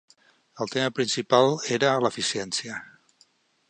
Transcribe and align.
El 0.65 0.71
tema 0.75 0.87
principal 1.01 1.53
era 1.79 1.93
l' 2.01 2.13
"eficiència". 2.13 2.85